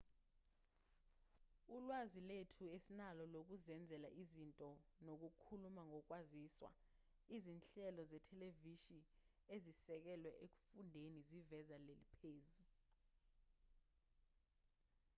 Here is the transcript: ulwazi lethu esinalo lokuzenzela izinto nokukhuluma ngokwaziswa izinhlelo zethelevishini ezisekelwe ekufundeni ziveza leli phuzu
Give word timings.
ulwazi 1.75 2.19
lethu 2.29 2.63
esinalo 2.75 3.23
lokuzenzela 3.33 4.09
izinto 4.21 4.69
nokukhuluma 5.05 5.81
ngokwaziswa 5.89 6.69
izinhlelo 7.35 8.01
zethelevishini 8.11 9.09
ezisekelwe 9.55 10.31
ekufundeni 10.45 11.19
ziveza 11.29 11.77
leli 11.85 12.07
phuzu 12.17 12.65